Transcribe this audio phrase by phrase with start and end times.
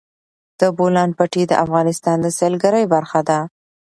[0.59, 3.39] د بولان پټي د افغانستان د سیلګرۍ برخه ده.